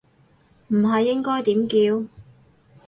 [0.69, 2.07] 唔係應該點叫